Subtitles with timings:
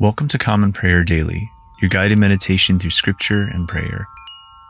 [0.00, 4.06] Welcome to Common Prayer Daily, your guided meditation through scripture and prayer.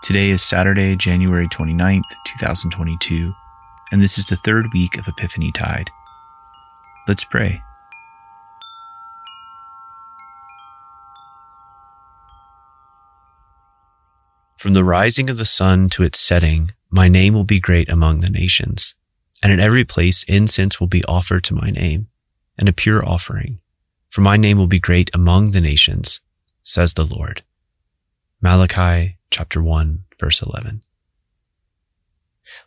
[0.02, 3.32] Today is Saturday, January 29th, 2022,
[3.92, 5.88] and this is the third week of Epiphany Tide.
[7.06, 7.62] Let's pray.
[14.56, 18.18] From the rising of the sun to its setting, my name will be great among
[18.18, 18.96] the nations,
[19.44, 22.08] and in every place incense will be offered to my name,
[22.58, 23.59] and a pure offering
[24.10, 26.20] for my name will be great among the nations,
[26.62, 27.42] says the Lord.
[28.42, 30.82] Malachi chapter 1 verse 11.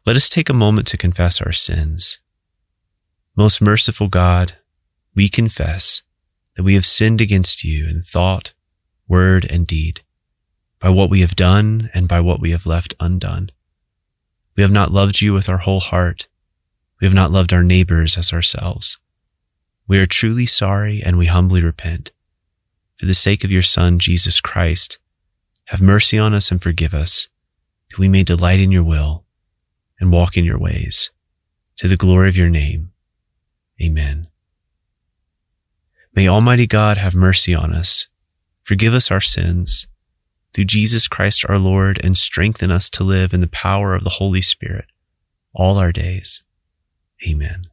[0.06, 2.20] Let us take a moment to confess our sins.
[3.36, 4.58] Most merciful God,
[5.16, 6.04] we confess
[6.56, 8.54] that we have sinned against you in thought,
[9.08, 10.02] word, and deed,
[10.80, 13.50] by what we have done and by what we have left undone.
[14.56, 16.28] We have not loved you with our whole heart.
[17.02, 19.00] We have not loved our neighbors as ourselves.
[19.88, 22.12] We are truly sorry and we humbly repent.
[22.98, 25.00] For the sake of your Son, Jesus Christ,
[25.66, 27.28] have mercy on us and forgive us,
[27.90, 29.26] that we may delight in your will
[30.00, 31.12] and walk in your ways,
[31.78, 32.92] to the glory of your name.
[33.82, 34.28] Amen.
[36.16, 38.08] May Almighty God have mercy on us,
[38.62, 39.88] forgive us our sins,
[40.54, 44.12] through Jesus Christ our Lord, and strengthen us to live in the power of the
[44.12, 44.86] Holy Spirit
[45.56, 46.44] all our days.
[47.28, 47.73] Amen.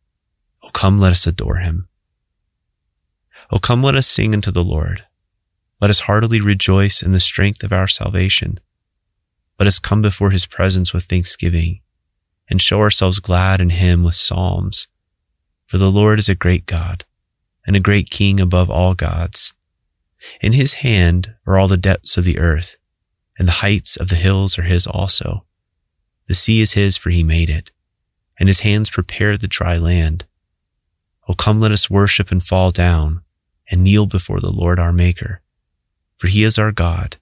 [0.63, 1.87] O come, let us adore him.
[3.51, 5.05] O come, let us sing unto the Lord.
[5.79, 8.59] Let us heartily rejoice in the strength of our salvation.
[9.59, 11.81] Let us come before his presence with thanksgiving
[12.49, 14.87] and show ourselves glad in him with psalms.
[15.67, 17.05] For the Lord is a great God
[17.65, 19.53] and a great King above all gods.
[20.41, 22.77] In his hand are all the depths of the earth,
[23.37, 25.45] and the heights of the hills are his also.
[26.27, 27.71] The sea is his, for he made it,
[28.39, 30.25] and his hands prepared the dry land.
[31.33, 33.21] Come, let us worship and fall down
[33.69, 35.41] and kneel before the Lord our Maker.
[36.17, 37.17] For he is our God,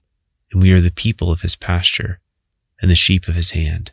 [0.52, 2.20] and we are the people of his pasture
[2.80, 3.92] and the sheep of his hand.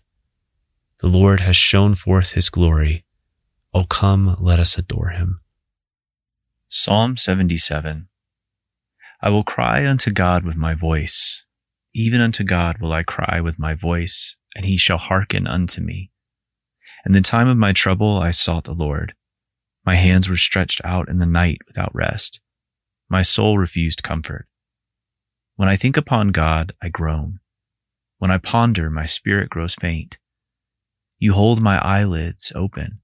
[0.99, 3.03] The Lord has shown forth his glory.
[3.73, 5.41] Oh, come, let us adore him.
[6.69, 8.07] Psalm 77
[9.21, 11.45] I will cry unto God with my voice.
[11.93, 16.11] Even unto God will I cry with my voice, and he shall hearken unto me.
[17.05, 19.13] In the time of my trouble I sought the Lord.
[19.87, 22.41] My hands were stretched out in the night without rest.
[23.07, 24.45] My soul refused comfort.
[25.55, 27.39] When I think upon God, I groan.
[28.17, 30.19] When I ponder, my spirit grows faint.
[31.19, 32.99] You hold my eyelids open.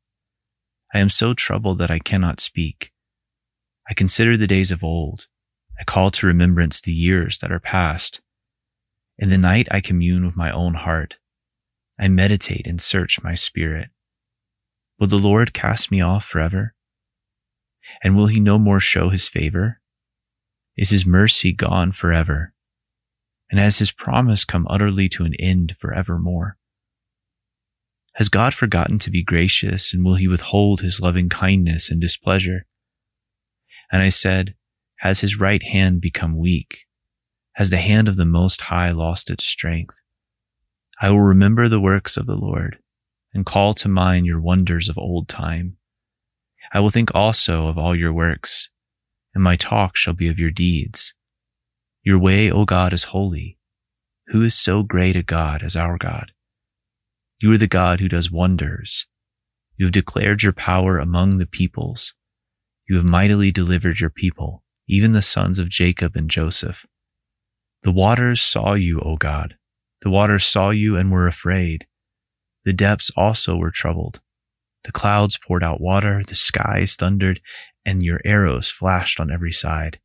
[0.93, 2.91] I am so troubled that I cannot speak.
[3.89, 5.27] I consider the days of old.
[5.79, 8.19] I call to remembrance the years that are past.
[9.17, 11.15] In the night I commune with my own heart.
[11.97, 13.87] I meditate and search my spirit.
[14.99, 16.75] Will the Lord cast me off forever?
[18.03, 19.81] And will he no more show his favor?
[20.77, 22.53] Is his mercy gone forever?
[23.49, 26.57] And has his promise come utterly to an end forevermore?
[28.15, 32.65] Has God forgotten to be gracious, and will he withhold his loving kindness and displeasure?
[33.91, 34.55] And I said,
[34.97, 36.85] Has his right hand become weak?
[37.53, 40.01] Has the hand of the Most High lost its strength?
[41.01, 42.79] I will remember the works of the Lord
[43.33, 45.77] and call to mind your wonders of old time.
[46.73, 48.69] I will think also of all your works,
[49.33, 51.13] and my talk shall be of your deeds.
[52.03, 53.57] Your way, O God, is holy.
[54.27, 56.31] Who is so great a God as our God?
[57.39, 59.07] You are the God who does wonders.
[59.77, 62.13] You have declared your power among the peoples.
[62.87, 66.85] You have mightily delivered your people, even the sons of Jacob and Joseph.
[67.83, 69.55] The waters saw you, O God.
[70.01, 71.87] The waters saw you and were afraid.
[72.65, 74.21] The depths also were troubled.
[74.83, 77.41] The clouds poured out water, the skies thundered,
[77.85, 79.99] and your arrows flashed on every side.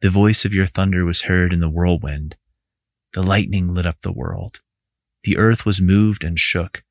[0.00, 2.36] The voice of your thunder was heard in the whirlwind.
[3.12, 4.60] The lightning lit up the world.
[5.24, 6.84] The earth was moved and shook.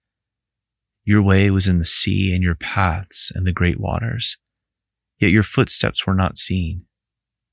[1.06, 4.38] Your way was in the sea and your paths and the great waters.
[5.20, 6.86] Yet your footsteps were not seen.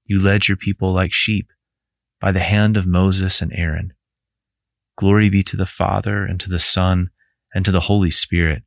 [0.05, 1.53] You led your people like sheep
[2.21, 3.93] by the hand of Moses and Aaron.
[4.97, 7.11] Glory be to the Father and to the Son
[7.55, 8.62] and to the Holy Spirit,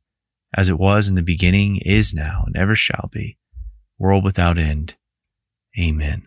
[0.56, 3.36] as it was in the beginning, is now, and ever shall be,
[3.98, 4.96] world without end.
[5.78, 6.26] Amen.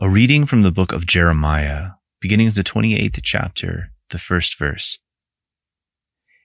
[0.00, 1.90] A reading from the book of Jeremiah,
[2.20, 4.98] beginning of the 28th chapter, the first verse.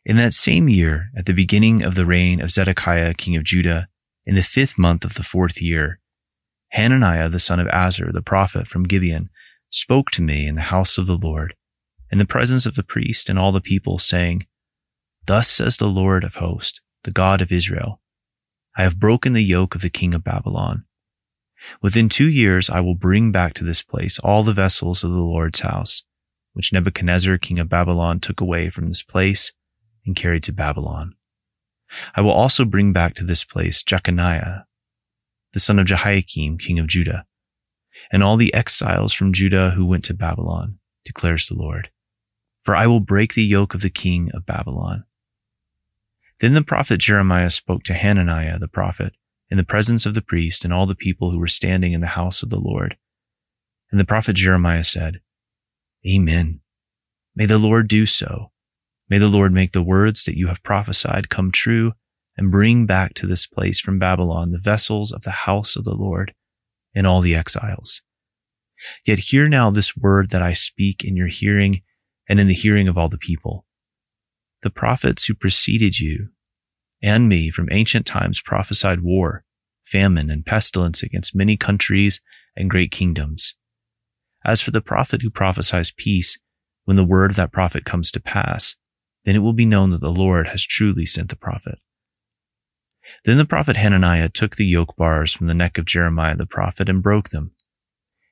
[0.06, 3.88] In that same year, at the beginning of the reign of Zedekiah, king of Judah,
[4.25, 6.00] in the fifth month of the fourth year,
[6.69, 9.30] Hananiah, the son of Azur, the prophet from Gibeon,
[9.69, 11.56] spoke to me in the house of the Lord,
[12.12, 14.48] in the presence of the priest and all the people, saying,
[15.25, 18.01] Thus says the Lord of hosts, the God of Israel,
[18.77, 20.86] I have broken the yoke of the king of Babylon
[21.81, 25.18] Within two years, I will bring back to this place all the vessels of the
[25.18, 26.04] Lord's house,
[26.54, 29.51] which Nebuchadnezzar, king of Babylon, took away from this place
[30.06, 31.15] and carried to Babylon.
[32.15, 34.65] I will also bring back to this place Jeconiah,
[35.53, 37.25] the son of Jehoiakim, king of Judah,
[38.12, 41.89] and all the exiles from Judah who went to Babylon, declares the Lord.
[42.68, 45.06] For I will break the yoke of the king of Babylon.
[46.42, 49.14] Then the prophet Jeremiah spoke to Hananiah the prophet,
[49.50, 52.08] in the presence of the priest and all the people who were standing in the
[52.08, 52.98] house of the Lord.
[53.90, 55.22] And the prophet Jeremiah said,
[56.06, 56.60] Amen.
[57.38, 58.52] May the Lord do so.
[59.10, 61.94] May the Lord make the words that you have prophesied come true
[62.36, 65.96] and bring back to this place from Babylon the vessels of the house of the
[65.96, 66.34] Lord
[66.94, 68.02] and all the exiles.
[69.06, 71.81] Yet hear now this word that I speak in your hearing
[72.29, 73.65] and in the hearing of all the people.
[74.62, 76.29] The prophets who preceded you
[77.01, 79.44] and me from ancient times prophesied war,
[79.85, 82.21] famine, and pestilence against many countries
[82.56, 83.56] and great kingdoms.
[84.44, 86.39] As for the prophet who prophesies peace,
[86.85, 88.77] when the word of that prophet comes to pass,
[89.25, 91.79] then it will be known that the Lord has truly sent the prophet.
[93.25, 96.89] Then the prophet Hananiah took the yoke bars from the neck of Jeremiah the prophet
[96.89, 97.51] and broke them.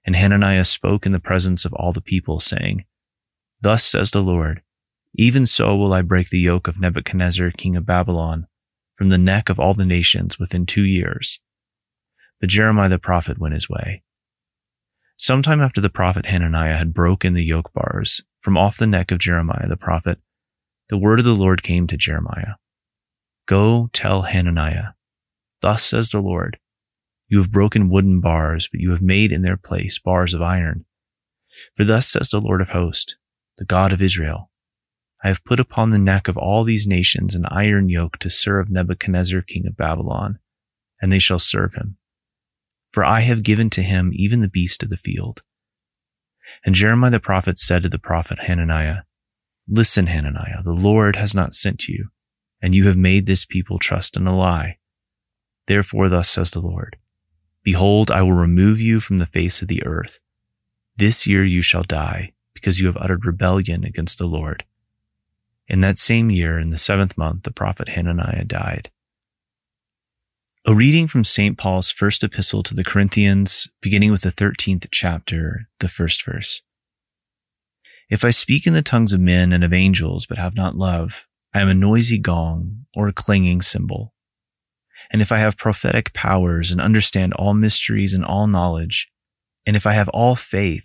[0.05, 2.85] And Hananiah spoke in the presence of all the people, saying,
[3.65, 4.61] Thus says the Lord,
[5.15, 8.45] even so will I break the yoke of Nebuchadnezzar, king of Babylon,
[8.95, 11.39] from the neck of all the nations within two years.
[12.39, 14.03] But Jeremiah the prophet went his way.
[15.17, 19.17] Sometime after the prophet Hananiah had broken the yoke bars from off the neck of
[19.17, 20.19] Jeremiah the prophet,
[20.89, 22.57] the word of the Lord came to Jeremiah.
[23.47, 24.89] Go tell Hananiah,
[25.61, 26.59] Thus says the Lord,
[27.27, 30.85] You have broken wooden bars, but you have made in their place bars of iron.
[31.75, 33.17] For thus says the Lord of hosts,
[33.57, 34.49] the God of Israel,
[35.23, 38.69] I have put upon the neck of all these nations an iron yoke to serve
[38.69, 40.39] Nebuchadnezzar, king of Babylon,
[41.01, 41.97] and they shall serve him.
[42.91, 45.41] For I have given to him even the beast of the field.
[46.63, 48.99] And Jeremiah the prophet said to the prophet Hananiah,
[49.67, 52.09] Listen, Hananiah, the Lord has not sent you,
[52.61, 54.77] and you have made this people trust in a lie.
[55.65, 56.97] Therefore, thus says the Lord,
[57.63, 60.19] Behold, I will remove you from the face of the earth.
[60.95, 62.33] This year you shall die,
[62.65, 64.63] because you have uttered rebellion against the Lord.
[65.67, 68.89] In that same year, in the seventh month, the prophet Hananiah died.
[70.65, 71.59] A reading from St.
[71.59, 76.63] Paul's first epistle to the Corinthians, beginning with the 13th chapter, the first verse.
[78.09, 81.27] If I speak in the tongues of men and of angels, but have not love,
[81.53, 84.11] I am a noisy gong or a clanging cymbal.
[85.11, 89.11] And if I have prophetic powers and understand all mysteries and all knowledge,
[89.67, 90.84] and if I have all faith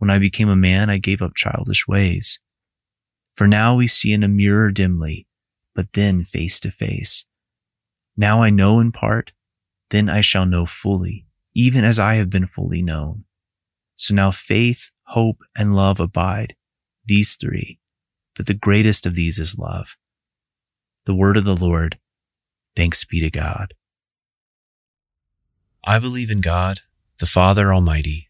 [0.00, 2.40] When I became a man, I gave up childish ways.
[3.36, 5.26] For now we see in a mirror dimly,
[5.74, 7.26] but then face to face.
[8.16, 9.32] Now I know in part,
[9.90, 13.24] then I shall know fully, even as I have been fully known.
[13.94, 16.56] So now faith, hope, and love abide,
[17.04, 17.78] these three,
[18.34, 19.98] but the greatest of these is love.
[21.04, 21.98] The word of the Lord.
[22.74, 23.74] Thanks be to God.
[25.84, 26.80] I believe in God,
[27.18, 28.29] the Father Almighty,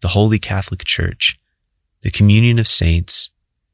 [0.00, 1.38] the Holy Catholic Church,
[2.02, 3.30] the communion of saints,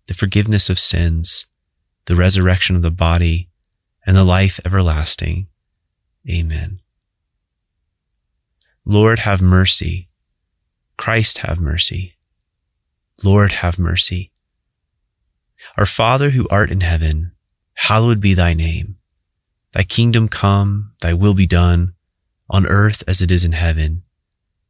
[0.06, 1.46] the forgiveness of sins,
[2.06, 3.48] the resurrection of the body,
[4.06, 5.46] and the life everlasting.
[6.30, 6.80] Amen.
[8.84, 10.08] Lord, have mercy.
[10.96, 12.16] Christ, have mercy.
[13.22, 14.30] Lord, have mercy.
[15.78, 17.32] Our Father who art in heaven,
[17.74, 18.96] hallowed be thy name.
[19.72, 21.94] Thy kingdom come, thy will be done,
[22.48, 24.02] on earth as it is in heaven.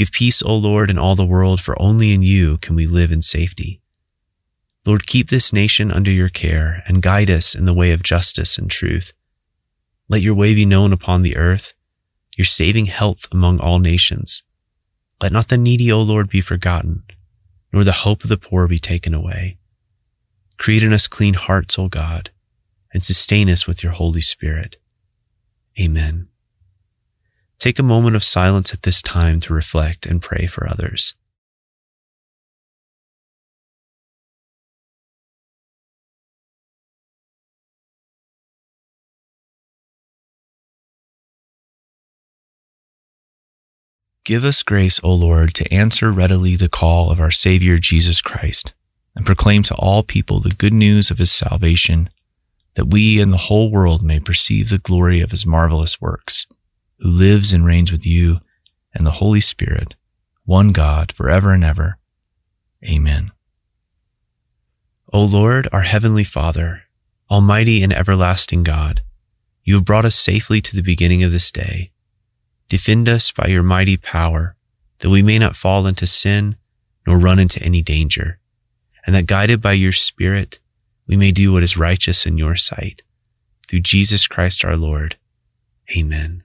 [0.00, 3.12] Give peace, O Lord, in all the world, for only in you can we live
[3.12, 3.82] in safety.
[4.86, 8.56] Lord, keep this nation under your care and guide us in the way of justice
[8.56, 9.12] and truth.
[10.08, 11.74] Let your way be known upon the earth,
[12.34, 14.42] your saving health among all nations.
[15.20, 17.02] Let not the needy, O Lord, be forgotten,
[17.70, 19.58] nor the hope of the poor be taken away.
[20.56, 22.30] Create in us clean hearts, O God,
[22.94, 24.76] and sustain us with your Holy Spirit.
[25.78, 26.29] Amen.
[27.60, 31.14] Take a moment of silence at this time to reflect and pray for others.
[44.24, 48.72] Give us grace, O Lord, to answer readily the call of our Savior Jesus Christ
[49.14, 52.08] and proclaim to all people the good news of his salvation,
[52.74, 56.46] that we and the whole world may perceive the glory of his marvelous works,
[57.00, 58.40] who lives and reigns with you
[58.94, 59.94] and the Holy Spirit,
[60.44, 61.98] one God, forever and ever.
[62.88, 63.32] Amen.
[65.12, 66.82] O Lord, our heavenly Father,
[67.30, 69.02] almighty and everlasting God,
[69.64, 71.90] you have brought us safely to the beginning of this day.
[72.68, 74.56] Defend us by your mighty power,
[75.00, 76.56] that we may not fall into sin
[77.06, 78.40] nor run into any danger
[79.06, 80.60] and that guided by your Spirit,
[81.06, 83.02] we may do what is righteous in your sight.
[83.68, 85.16] Through Jesus Christ our Lord.
[85.96, 86.44] Amen.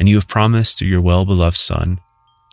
[0.00, 2.00] And you have promised through your well beloved Son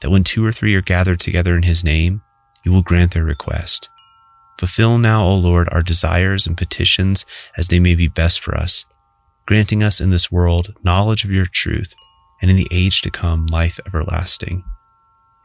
[0.01, 2.21] that when two or three are gathered together in his name,
[2.63, 3.89] you will grant their request.
[4.59, 7.25] Fulfill now, O Lord, our desires and petitions
[7.55, 8.85] as they may be best for us,
[9.45, 11.95] granting us in this world knowledge of your truth,
[12.41, 14.63] and in the age to come life everlasting.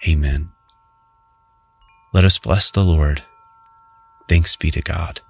[0.08, 0.50] Amen.
[2.12, 3.22] Let us bless the Lord.
[4.28, 5.20] Thanks be to God.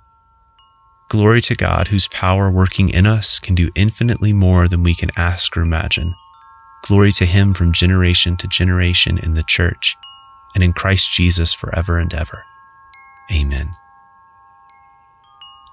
[1.11, 5.11] Glory to God, whose power working in us can do infinitely more than we can
[5.17, 6.15] ask or imagine.
[6.83, 9.97] Glory to Him from generation to generation in the church
[10.55, 12.45] and in Christ Jesus forever and ever.
[13.33, 13.75] Amen.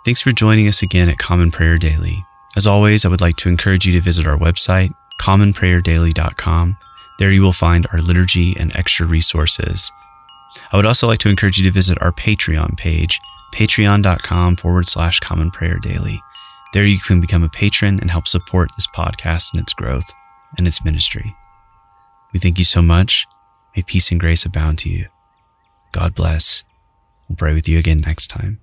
[0.06, 2.26] Thanks for joining us again at Common Prayer Daily.
[2.56, 6.78] As always, I would like to encourage you to visit our website, commonprayerdaily.com.
[7.18, 9.92] There you will find our liturgy and extra resources.
[10.72, 13.20] I would also like to encourage you to visit our Patreon page,
[13.54, 16.22] patreon.com forward slash common prayer daily.
[16.74, 20.14] There you can become a patron and help support this podcast and its growth
[20.58, 21.36] and its ministry.
[22.34, 23.26] We thank you so much.
[23.76, 25.08] May peace and grace abound to you.
[25.92, 26.64] God bless.
[27.28, 28.60] We'll pray with you again next time.